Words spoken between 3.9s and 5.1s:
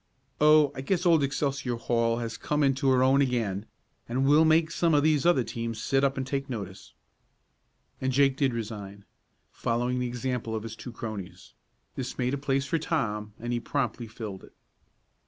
and we'll make some of